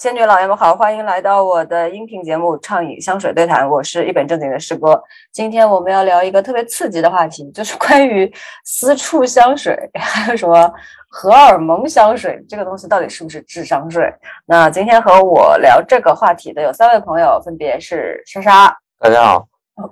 [0.00, 4.98] 仙女老爷们好，欢迎来到我的音频节目《畅饮香水对谈》，我是一本正经的师哥。
[5.30, 8.32] 今天我们要聊一个特别刺激的话题， 就是关于
[8.64, 10.72] 私处香水， 还有什么
[11.10, 14.10] 荷尔蒙香水，这个东西到底是不是智商税？
[14.46, 19.46] 那今天和我聊这个话题的有三位朋友，分别是莎莎，大家好；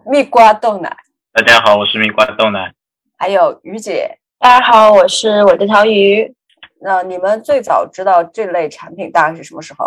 [0.07, 0.91] 蜜瓜豆奶，
[1.35, 2.71] 大家好，我是蜜瓜豆奶；
[3.19, 6.35] 还有鱼姐，大家好，我是我这条鱼。
[6.81, 9.87] 那你们最早知道这类产品大概是什么时候？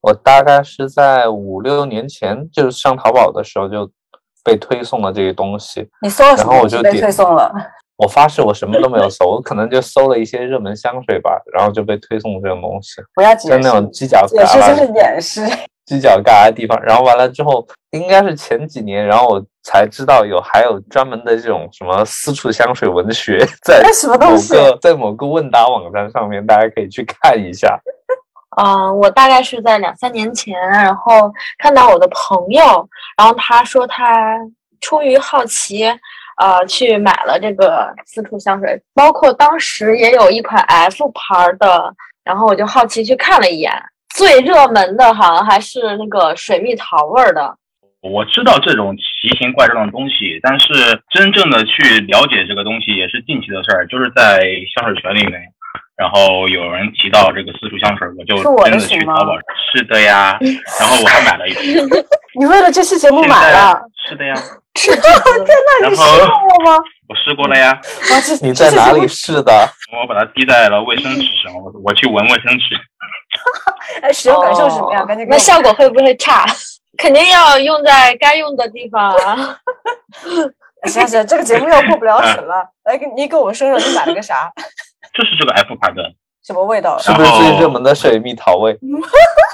[0.00, 3.90] 我大概是在五六年前，就是上淘宝的时候就
[4.44, 5.88] 被推送了这个东西。
[6.02, 6.52] 你搜了什么？
[6.52, 7.50] 然后我就被推送了。
[7.96, 13.00] 我发誓，我什么都没有搜，我可能就搜了一些热门香水吧，然后就被推送这种东西。
[13.14, 15.40] 不要解释，那种犄角旮旯，就是掩饰
[15.86, 16.80] 犄角旮旯的地方。
[16.82, 23.82] 然后完了之后，应该是前几年，然后我才知道有还有专门的这种什么私处香水文学，在
[24.18, 27.78] 某个在某个问答网站上面，大家可以去看一下。
[28.62, 34.38] 嗯，我大概是在两三年前，然后看到我的朋友，然后他说他
[34.80, 35.86] 出于好奇。
[36.36, 43.72] 呃，去买了这个私处香水，包括当时也有一款 F 牌的，然后我就好奇去看了一眼，
[44.14, 47.54] 最热门的好像还是那个水蜜桃味儿的。
[48.00, 50.68] 我知道这种奇形怪状的东西，但是
[51.10, 54.40] 真正的去了解这个东西也是近期的事儿，就是在
[54.76, 55.40] 香水群里面，
[55.96, 59.38] 然后有人提到这个私处香水，我就真的去淘宝，
[59.72, 60.38] 是的呀，
[60.78, 61.88] 然后我还买了一瓶。
[62.38, 63.80] 你为了这期节目买了？
[64.06, 64.34] 是的呀。
[64.74, 66.78] 天哪， 你试过吗？
[67.08, 67.80] 我试过了呀。
[68.42, 69.52] 你在哪里试的？
[69.92, 72.76] 我把它滴在了卫生纸上，我我去闻卫生纸。
[74.02, 75.06] 哎，使用感受是什么样？
[75.06, 75.26] 赶紧。
[75.28, 76.44] 那效果会不会差？
[76.98, 79.58] 肯定要用在该用的地方啊。
[80.84, 82.68] 行行，这个节目又过不了审了。
[82.84, 84.50] 来，你给我们说说你买了个啥？
[85.14, 86.02] 就是这个 F 牌的。
[86.46, 86.98] 什么味道？
[86.98, 88.76] 是不是最热门的水蜜桃味？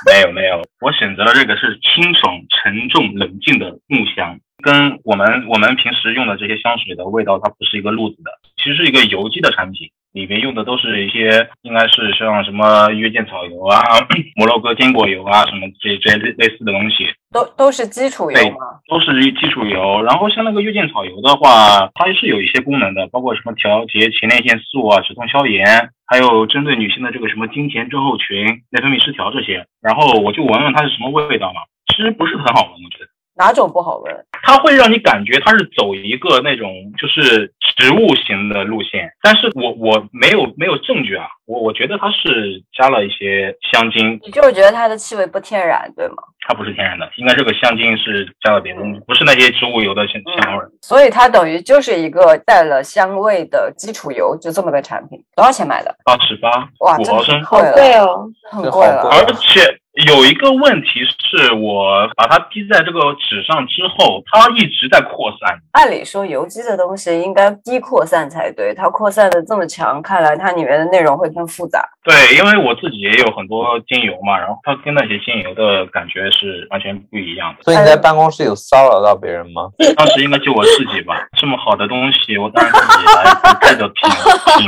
[0.07, 4.37] 没有没有，我选择了这个是清爽、沉重、冷静的木香。
[4.61, 13.81] 跟我们我们平时用的这些香水的味道，它不是一个路子的，其实是一个有机的产品，里面用的都是一些应该是像什么月见草油啊、
[14.37, 18.81] 摩洛哥坚果油啊什么这这类类似的东西，都都是基础油吗？
[18.88, 20.03] 都是基础油。
[20.03, 29.66] 然后像那个月见草油的话，它是有一些功能的，包括什么调节前列腺素啊、止痛消炎，还有针对女性的这个什么经前症候群、内分泌失调这些。
[29.81, 31.60] 然后我就闻闻它是什么味道嘛，
[31.94, 33.09] 其实不是很好闻，我觉得。
[33.41, 34.15] 哪种不好闻？
[34.43, 36.69] 它会让你感觉它是走一个那种
[36.99, 46.17] 就是植物型的路线，但是我我没有没有证据啊，我我觉得它是加了一些香精，你就是觉得它的气味不天然，对吗？
[46.47, 50.65] 它不是天然的，应该这个香精是加了别的东西，不是那些植物油的香香味。
[50.83, 55.19] 所以它等于就是一个带了香味的基础油，就这么个产品。
[55.34, 55.95] 多少钱买的？
[56.05, 56.50] 八十八，
[56.81, 59.80] 哇，五毫升，好贵哦，很贵了，而且。
[60.06, 65.59] 有一个问题是我把它滴在这个纸上之后，它一直在扩散。
[65.73, 71.83] 按理说，油基的东西应该低扩散才对，它扩散的这么强，看来它里面的内容会更复杂。
[72.05, 77.65] 对，因为我自己也有很多精油嘛，然后它跟那些精油的感觉是完全不一样的。
[77.65, 79.69] 所以你在办公室有骚扰到别人吗？
[79.99, 81.27] 当时应该就我自己吧。
[81.37, 84.09] 这么好的东西，我当然自己来这个品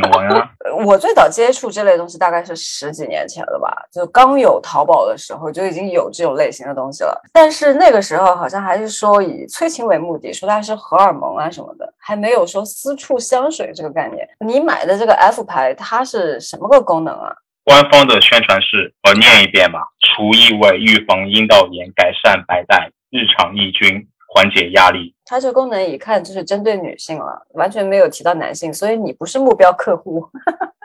[0.00, 0.50] 品闻啊。
[0.84, 7.20] 我最早接触这类东西大概是十几年前了吧，就刚有淘宝的时候就已经有这种类型的东西了。
[7.32, 14.28] 但是那个时候好像还是说以催情为目的，说它是荷尔蒙啊什么的，还没有说私处香水这个概念。
[14.40, 17.34] 你买的这个 F 牌，它是什么个功能啊？
[17.64, 25.14] 官方的宣传是，我念一遍吧：除异味、预防阴道炎、改善白带、日常抑菌、缓解压力。
[25.24, 30.28] 它这功能一看就是针对女性了，完全没有提到男性，所以你不是目标客户。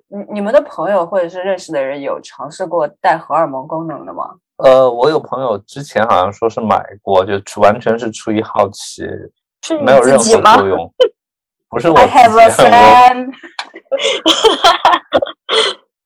[0.10, 4.36] 你你们的朋友或者是认识的人有尝试过带荷尔蒙功能的吗？
[4.58, 9.04] 呃，我有朋友之前好像说是买过，就完全是出于好奇，
[9.84, 10.94] 没有任何作用。
[11.70, 12.64] 不是我 自己，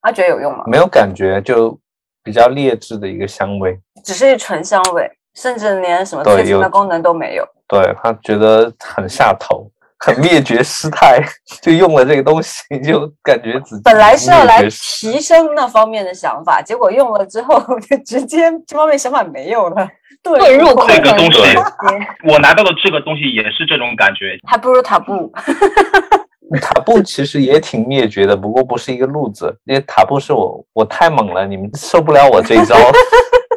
[0.02, 0.64] 他觉得有用吗？
[0.66, 1.78] 没有感觉，就
[2.24, 7.46] 比较劣质的一个香味，只是纯香味，甚至连什么催情的功能都没有。
[7.68, 9.70] 对他觉得很下头，
[10.04, 11.20] 很灭绝师太，
[11.62, 19.88] 就用了这个东西， 就感觉自己本来是要来提升那方面的想法，结果用了之后 就直接这方面想法没有了，
[20.22, 21.40] 遁入这个东西。
[22.24, 25.32] 我拿到的这个东西也是这种感觉，还不如塔布。
[26.60, 32.76] 塔布其实也挺灭绝的，不过不是一个路子，因为塔布是我我太猛了，你们受不了我这一招。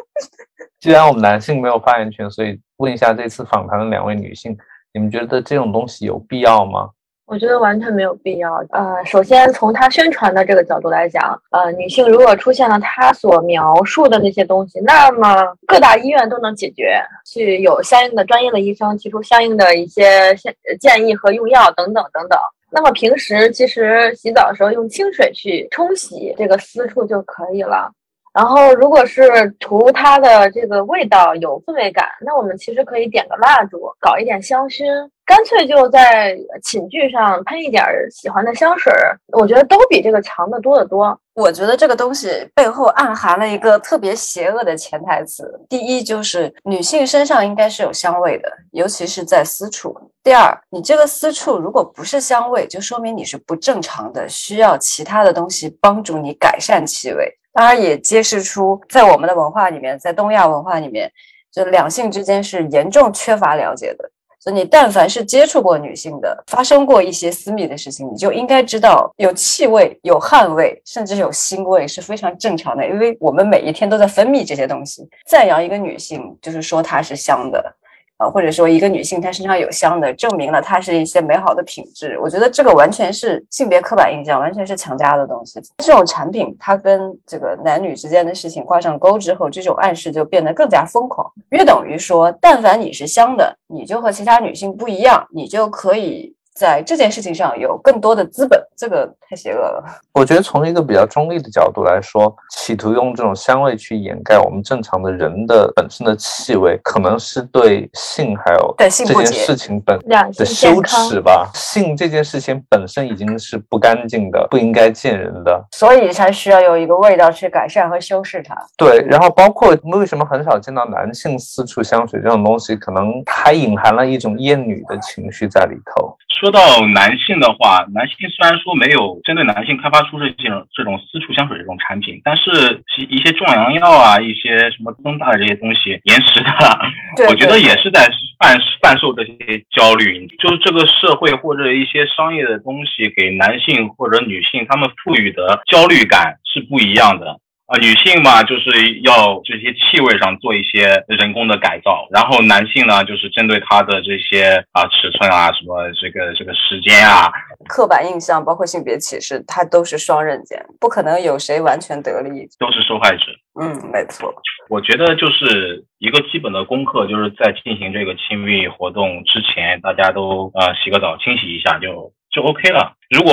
[0.80, 4.56] 既然我们男性没有发言权，所以问一下这次访谈的两位女性，
[4.96, 6.88] 你们觉得这种东西有必要吗？
[7.26, 8.64] 我觉得完全没有必要。
[8.70, 22.38] 呃，首先从他宣传的这个角度来讲，呃，女性如果出现了他所描述的那些东西，那么各大医院都能解决，去有相应的专业的医生提出相应的一些建建议和用药等等等等。
[22.70, 27.92] 那么平时其实洗澡的时候用清水去冲洗这个私处就可以了。
[28.36, 34.84] 然后，如果是图它的这个味道有氛围感，那我们其实可以点个蜡烛，搞一点香薰，
[35.24, 39.18] 干脆就在寝具上喷一点喜欢的香水儿。
[39.28, 41.18] 我觉得都比这个强的多得多。
[41.32, 57.32] 我觉得这个东西背后暗含了一个特别邪恶的潜台词：第一，就是女性身上应该是有香味的，尤其是在私处；第二，你这个私处如果不是香味，就说明你是不正常的，需要其他的东西帮助你改善气味。
[57.56, 61.10] 当然也揭示出，在我们的文化里面，在东亚文化里面，
[61.50, 64.10] 就两性之间是严重缺乏了解的。
[64.38, 75.08] 所以你但凡是接触过女性的，发生过一些私密的事情，你就应该知道，有气味、有汗味，甚至有腥味是非常正常的，因为我们每一天都在分泌这些东西。
[75.26, 77.74] 赞扬一个女性，就是说她是香的。
[78.18, 82.18] 呃，或者说一个女性她身上有香的，证明了她是一些美好的品质。
[82.20, 85.60] 我觉得这个完全是性别刻板印象，完全是强加的东西。
[85.78, 96.35] 这种产品它跟这个男女之间的事情挂上钩之后，这种暗示就变得更加疯狂，约等于说，但凡你是香的，你就和其他女性不一样，你就可以。
[96.56, 99.84] 在这件事情上有更多的资本，这个太邪恶了。
[100.14, 111.50] 我觉得从一个比较中立的角度来说，企图用这种香味去掩盖我们正常的人的本身的气味，可能是对性还有这件事情本的羞耻吧。
[111.52, 118.56] 性这件事情本身已经是不干净的，不应该见人的，所以才需要有一个味道去改善和修饰它。
[118.78, 126.16] 对，然后包括为什么很少见到男性私处香水这种东西，可能还隐含了一种厌女的情绪在里头。
[126.46, 138.06] 说到男性的话，男性虽然说没有针对男性开发出这种这种私处香水这种产品，但是其一些壮阳药啊，一些什么增大的这些东西，延时的， 我觉得也是在
[138.38, 139.34] 贩贩售这些
[139.74, 140.24] 焦虑。
[140.38, 147.40] 就是这个社会或者一些商业的东西给男性或者女性他们赋予的焦虑感是不一样的。
[147.66, 157.28] 啊，女性嘛，就是要这些气味上做一些人工的改造，然后男性呢，就是针对他的这些啊尺寸啊，什么这个这个时间啊，
[157.68, 163.24] 刻板印象，包括性别歧视，它都是双刃剑，不可能有谁完全得利，都是受害者。
[163.60, 164.32] 嗯，没错。
[164.68, 172.12] 我觉得就是一个基本的功课，就是在进行这个亲密活动之前，大家都呃洗个澡，清洗一下就。
[172.36, 172.92] 就 OK 了。
[173.08, 173.32] 如果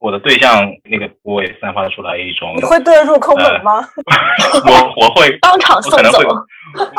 [0.00, 3.86] 我的对象那个部位散发出来一种，你会对入空门吗？
[4.64, 6.18] 我我会 当场送走。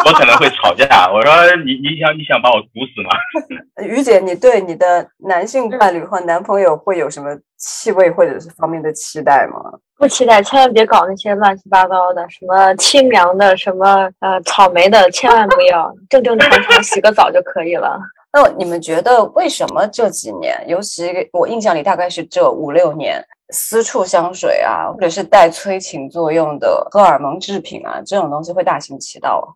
[0.05, 1.09] 我可能会吵架。
[1.11, 1.33] 我说
[1.65, 3.09] 你你想你想把我毒死吗？
[3.83, 9.59] 于姐，你对你的男性伴侣或男朋友会有什么气味或者是方面的期待吗？
[10.03, 17.97] 不期待，千万别搞那些乱七八糟的，什么清凉的，什么呃草莓的，千万不要，正正常常洗个澡就可以了。
[18.33, 29.55] 那你们觉得为什么这几年，尤其我印象里大概是这五六年，私处香水啊，或者是带催情作用的荷尔蒙制品啊，这种东西会大行其道？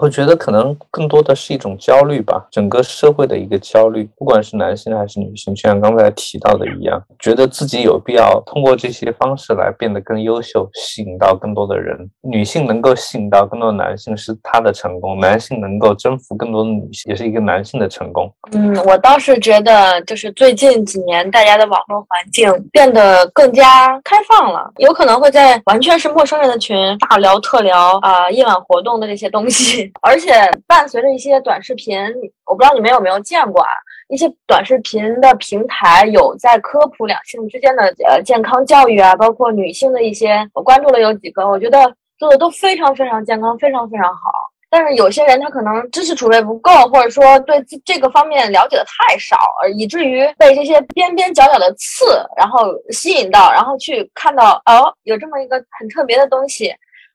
[0.00, 11.96] 我觉得可能更多的是一种焦虑吧，整个社会的一个焦虑，不管是男性还是女性，就像刚才提到的一样，觉得自己有必要通过这些方式来变得更优秀，吸引到更多的人。
[12.20, 18.30] 女性能够吸引到更多的男性是她的成功，男性能够征服更多的女性也是一个男性的成功。
[18.52, 29.85] 嗯，我倒是觉得，就是最近几年大家的网络环境变得更加开放了，有可能会在完全是陌生人的群大聊特聊啊，夜晚活动的这些东西。
[30.02, 30.32] 而且
[30.66, 31.98] 伴随着一些短视频，
[32.46, 33.70] 我不知道你们有没有见过啊？
[34.08, 44.30] 一些短视频的平台有在科普两性之间的呃健康教育啊，包括女性的一些，我关注了有几个，我觉得做的都非常非常健康，非常非常好。
[44.68, 49.36] 但是有些人他可能知识储备不够，或者说对这个方面了解的太少，
[49.76, 52.04] 以至于被这些边边角角的刺
[52.36, 56.72] 然后吸引到，然后去看到哦有这么一个很特别的东西。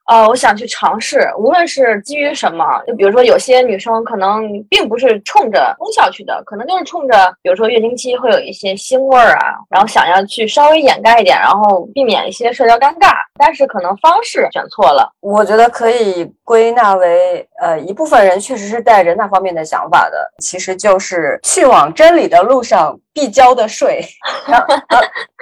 [0.08, 15.10] 呃，我想去尝试，无论是基于什么，就比如说有些女生可能并不是冲着功效去的，可能就是冲着，比如说月经期会有一些腥味儿啊，然后想要去稍微掩盖一点，然后避免一些社交尴尬，但是可能方式选错了。
[15.22, 16.32] 我觉得可以。
[16.44, 24.02] 归纳为，呃，一部分人确实是带着那方面的想法的，其实就是去往真理的路上必交的税。
[24.46, 24.76] 然后，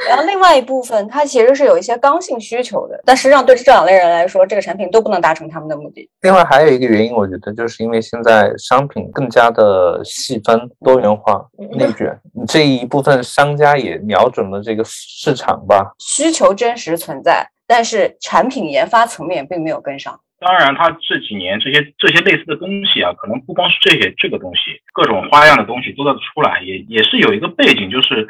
[0.08, 6.10] 然后另外一部分，它其实是有一些刚性需求的，但实际上对这两类人来说，这个产品都不能达成他们的目的。
[6.22, 11.46] 另外还有一个原因，我觉得就是因为现在商品更加的细分、多元化、
[11.78, 17.48] 内卷，这一部分商家也瞄准了这个市场吧，需求真实存在。
[17.68, 20.20] 但是产品研发层面并没有跟上。
[20.40, 28.26] 当然，它这几年这些这些类似的东西啊，可能不光是这些这个东西，各种花样的东西都在出来，也也是有一个背景，就是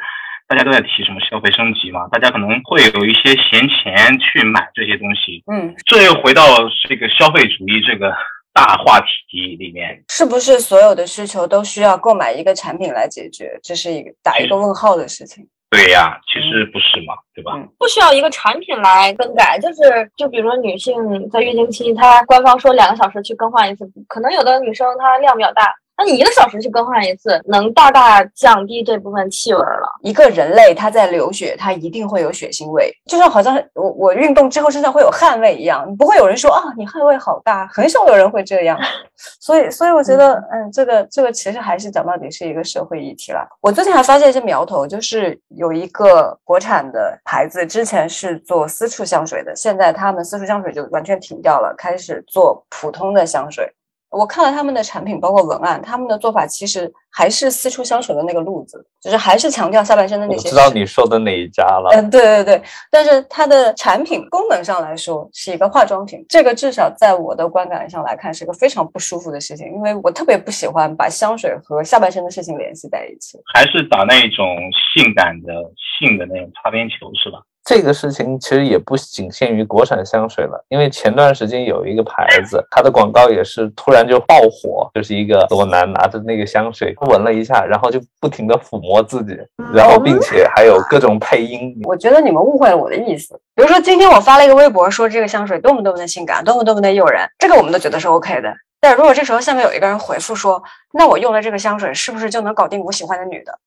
[0.50, 5.44] 大家都在提什么消费升级嘛，大家可能会有一些闲钱去买这些东西。
[5.46, 6.42] 嗯，这又回到
[6.88, 8.12] 这个消费主义这个
[8.52, 13.60] 大话题里面，是不是所有的需求都需要购买一个产品来解决？
[13.62, 15.46] 这是一个打一个问号的事情。
[15.70, 17.52] 对呀，其实不是嘛，对吧？
[17.78, 20.96] 不需要一个产品来更改，就是就比如说女性
[21.30, 25.72] 在月经期，她官方说两个小时去更换一次，可能有的女生她量比较大。
[26.00, 29.86] 那你一个小时去更换一次，能大大降低这部分气味了。
[30.02, 38.78] 一个人类他在流血，他一定会有血腥味，就像好像我我运动之后身上会有汗味一样，不会有人说啊你汗味好大，很少有人会这样。
[39.38, 43.46] 所以所以我觉得嗯，这个这个其实还是讲到底是一个社会议题了。
[43.60, 53.70] 我最近还发现一些苗头，就是有一个国产的牌子，之前是做私处香水的，现在他们私处香水就完全停掉了，开始做普通的香水。
[54.10, 60.48] 我看了他们的产品，包括文案，他们的做法其实还是私处香水的那个路子，就是还是强调下半身的那些。
[60.48, 61.90] 我知道你说的哪一家了。
[61.92, 73.38] 嗯，对对对，但是它的产品功能上来说是一个化妆品，这个至少在我的观感上来看是个非常不舒服的事情，因为我特别不喜欢把香水和下半身的事情联系在一起。
[73.54, 74.44] 还是打那种
[74.92, 75.52] 性感的
[75.98, 77.38] 性的那种擦边球是吧？
[77.64, 89.38] 这个事情其实也不仅限于国产香水了，因为前段时间有一个牌子，它的广告也是突然就爆火，就是一个裸男拿着那个香水闻了一下，然后就不停的抚摸自己，
[89.72, 91.78] 然后并且还有各种配音。
[91.84, 93.38] 我觉得你们误会了我的意思。
[93.54, 98.52] 比如说今天我发了一个微博，说这个香水多么多么的性感，多么多么的诱人，这个我们都觉得是 OK 的。
[98.80, 100.60] 但如果这时候下面有一个人回复说，
[100.94, 103.58] 那我用了这个香水是不是就能搞定我喜欢的女的？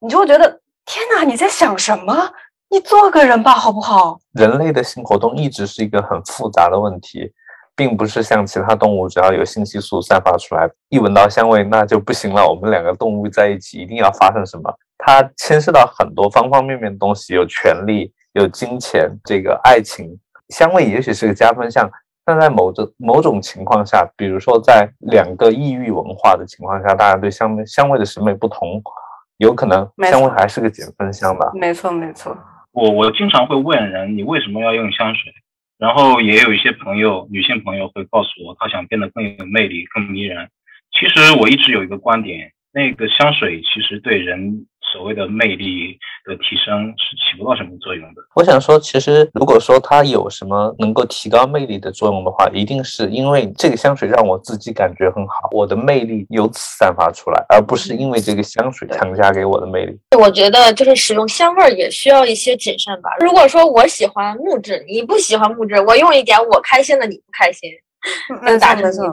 [0.00, 2.30] 你就会觉得天哪，你在想什么？
[2.74, 4.18] 你做个人吧，好不好？
[4.32, 7.30] 人类的性活动一直是一个很复杂的问题，
[7.76, 12.44] 并不是像其他动物，只要有性激素散发出来，一闻到香味那就不行了。
[12.44, 14.74] 我们两个动物在一起一定要发生什么？
[14.98, 20.18] 它牵涉到很多方方面面的东西，有权利，有金钱，这个爱情。
[20.48, 21.88] 香味也许是个加分项，
[22.24, 28.82] 但在某种某种情况下，比如说在两个异域文化的情况下，大家对香味香味的审美不同，
[29.36, 31.52] 有可能香味还是个减分项吧。
[31.54, 32.36] 没错，没错。
[32.74, 35.32] 我我经常会问人，你为什么要用香水？
[35.78, 40.50] 然后也有一些朋友，女性朋友会告诉我，她想变得更有魅力、更迷人。
[40.90, 44.66] 其实我一直有一个观点，那个香水其实对人。
[44.92, 48.22] 所谓的魅力的提升是起不到什么作用的。
[48.34, 59.98] 我想说，其实如果说它有什么能够提高魅力的作用的话，一定是因为这个香水让我自己感觉很好，我的魅力由此散发出来，而不是因为这个香水强加给我的魅力。
[60.18, 63.10] 我觉得就是使用香味也需要一些谨慎吧。
[63.20, 67.70] 如果说我喜欢木质，你不喜欢木质，我用一点我开心的，你不开心。
[68.42, 69.12] 没错没错，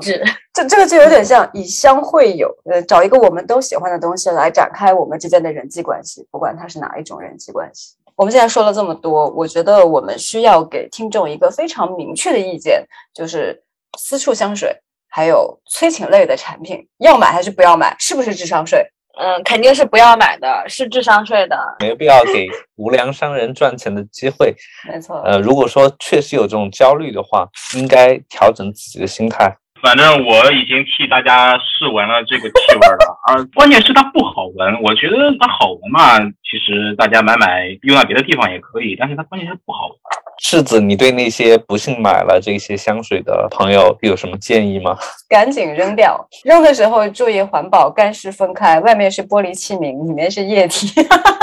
[0.54, 7.96] 这这个就有点像以香会友，呃，找一个我们都喜欢的东西来展开我们之间的人际关系，不管它是哪一种人际关系。
[8.16, 13.64] 我们现在说了这么多，我觉得我们需要给听众一个非常明确的意见，就是
[13.98, 14.76] 私处香水
[15.10, 17.96] 还有催情类的产品，要买还是不要买？
[17.98, 18.86] 是不是智商税？
[19.22, 24.52] 嗯，肯定是不要买的，是智商税的，没必要给无良商人赚钱的机会。
[24.92, 29.56] 没错，呃，如果说确实有这种焦虑的话，应该调整自己的心态。
[29.82, 34.82] 反正我已经替大家试闻了这个气味了，而关键是它不好闻。
[34.84, 39.98] 我觉得它好闻嘛，其实大家买买用在别的地方也可以，但是它关键是不好闻。
[40.42, 44.98] 柿子，你对那些不幸买了这些香水的朋友有什么建议吗？
[45.30, 50.92] 赶紧扔掉，扔的时候注意环保，干湿分开，外面是玻璃器皿，里面是液体。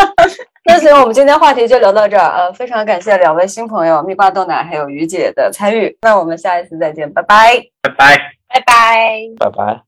[0.66, 2.28] 那行，我们今天话题就聊到这儿。
[2.28, 5.96] 呃，非常感谢两位新朋友蜜瓜豆奶还有于姐的参与。
[6.02, 8.16] 那我们下一次再见，拜拜，拜拜，
[8.48, 9.87] 拜拜，拜拜。